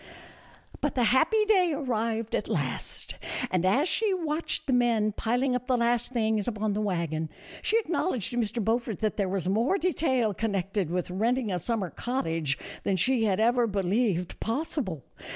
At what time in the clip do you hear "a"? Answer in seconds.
11.51-11.59